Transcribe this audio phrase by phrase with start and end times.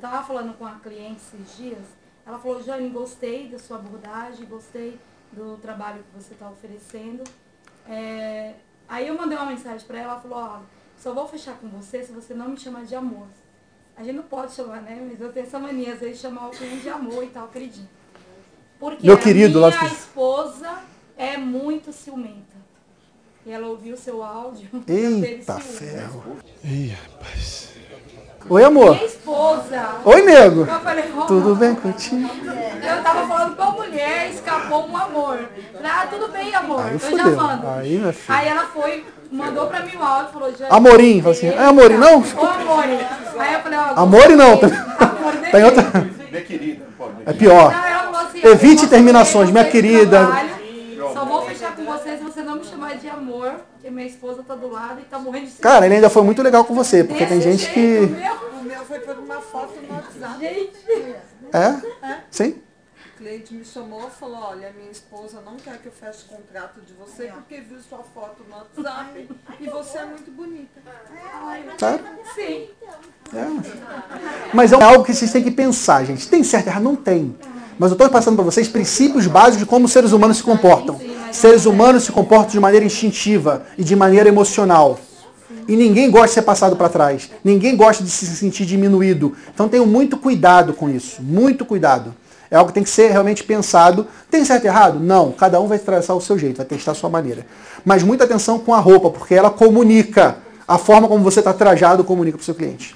[0.00, 1.84] Eu tava falando com a cliente esses dias,
[2.24, 4.98] ela falou, Jane, gostei da sua abordagem, gostei
[5.30, 7.22] do trabalho que você está oferecendo.
[7.86, 8.54] É,
[8.88, 10.60] aí eu mandei uma mensagem para ela, ela falou, ó,
[10.96, 13.26] só vou fechar com você se você não me chamar de amor.
[13.94, 15.06] A gente não pode chamar, né?
[15.06, 17.44] Mas eu tenho essa mania, às vezes, de chamar o cliente de amor e tal,
[17.44, 17.90] acredito.
[18.78, 20.82] Porque Meu a querido, minha esposa
[21.14, 22.56] é muito ciumenta.
[23.44, 24.66] E ela ouviu o seu áudio.
[24.88, 26.38] Eita ferro.
[26.64, 27.70] Ih, rapaz.
[28.48, 28.92] Oi, amor.
[28.94, 29.88] Minha esposa.
[30.04, 30.60] Oi, nego.
[30.62, 32.28] Eu falei, "Oh, Tudo bem contigo?
[32.82, 35.38] Eu tava falando com a mulher, escapou um amor.
[35.74, 36.80] Falei, ah, tudo bem, amor.
[36.84, 37.18] Aí eu fudeu.
[37.18, 37.68] já mando.
[37.68, 38.38] Aí, minha filha.
[38.38, 40.68] Aí ela foi, mandou pra mim o áudio e falou, já.
[40.68, 42.18] Amorim, falou assim, é Amorim, não?
[42.18, 42.98] Ô, Amorim.
[43.38, 44.00] Aí eu falei, ó.
[44.00, 44.52] Amore não.
[44.52, 45.82] Amor, Tem outra.
[46.30, 46.84] Minha querida.
[47.26, 47.72] É pior.
[47.72, 50.18] Não, ela falou assim, Evite terminações, minha querida.
[50.26, 50.50] trabalho,
[51.14, 54.42] Só vou fechar com você se você não me chamar de amor, porque minha esposa
[54.42, 55.52] tá do lado e tá morrendo de.
[55.52, 58.62] Cara, ele ainda foi muito legal com você, porque tem Desse gente jeito, que.
[58.64, 59.96] meu foi por uma foto no
[60.86, 61.16] Gente.
[61.52, 62.20] É?
[62.30, 62.62] Sim?
[63.14, 66.80] O cliente me chamou e falou, olha, minha esposa não quer que eu feche contrato
[66.80, 69.28] de você porque viu sua foto no WhatsApp
[69.60, 70.80] e você é muito bonita.
[71.76, 71.98] Tá?
[72.34, 72.70] Sim.
[74.54, 76.28] Mas é algo que vocês têm que pensar, gente.
[76.28, 76.82] Tem certo e errado?
[76.82, 77.36] Não tem.
[77.78, 80.98] Mas eu estou passando para vocês princípios básicos de como os seres humanos se comportam.
[81.30, 84.98] Seres humanos se comportam de maneira instintiva e de maneira emocional.
[85.68, 87.30] E ninguém gosta de ser passado para trás.
[87.44, 89.36] Ninguém gosta de se sentir diminuído.
[89.54, 91.22] Então tenham muito cuidado com isso.
[91.22, 92.14] Muito cuidado.
[92.50, 94.06] É algo que tem que ser realmente pensado.
[94.30, 94.98] Tem certo e errado?
[94.98, 95.30] Não.
[95.30, 97.46] Cada um vai traçar o seu jeito, vai testar a sua maneira.
[97.84, 100.38] Mas muita atenção com a roupa, porque ela comunica.
[100.66, 102.94] A forma como você está trajado comunica para o seu cliente.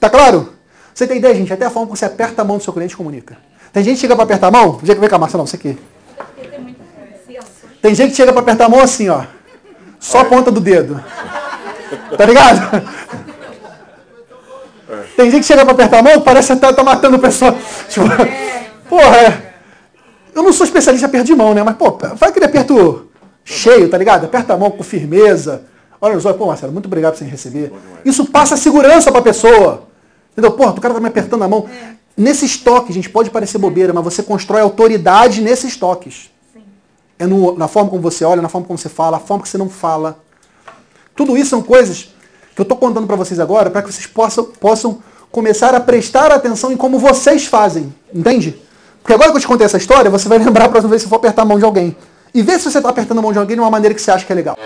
[0.00, 0.54] Tá claro?
[0.94, 1.52] Você tem ideia, gente?
[1.52, 3.36] Até a forma como você aperta a mão do seu cliente comunica.
[3.72, 4.78] Tem gente que chega para apertar a mão?
[4.82, 5.78] Vem cá, não, isso aqui.
[7.82, 9.24] Tem gente que chega para apertar a mão assim, ó.
[9.98, 11.02] Só a ponta do dedo.
[12.16, 12.84] Tá ligado?
[15.16, 17.54] Tem gente que chega para apertar a mão, parece que tá, tá matando a pessoa.
[17.88, 18.06] Tipo,
[18.88, 19.54] porra, é.
[20.34, 21.62] eu não sou especialista em aperto de mão, né?
[21.62, 23.08] Mas, pô, faz aquele aperto
[23.44, 24.24] cheio, tá ligado?
[24.26, 25.62] Aperta a mão com firmeza.
[26.00, 27.72] Olha os olhos, pô, Marcelo, muito obrigado por você me receber.
[28.04, 29.84] Isso passa segurança pra pessoa.
[30.32, 30.50] Entendeu?
[30.52, 31.66] Porra, o cara tá me apertando a mão.
[32.16, 36.30] Nesses toques, gente, pode parecer bobeira, mas você constrói autoridade nesses toques.
[36.52, 36.62] Sim.
[37.18, 39.48] É no- na forma como você olha, na forma como você fala, a forma que
[39.48, 40.18] você não fala.
[41.14, 42.08] Tudo isso são coisas
[42.54, 44.98] que eu estou contando para vocês agora para que vocês possam, possam
[45.30, 47.92] começar a prestar atenção em como vocês fazem.
[48.12, 48.60] Entende?
[49.02, 51.08] Porque agora que eu te contei essa história, você vai lembrar a próxima vez que
[51.08, 51.96] for apertar a mão de alguém.
[52.32, 54.10] E vê se você está apertando a mão de alguém de uma maneira que você
[54.10, 54.56] acha que é legal.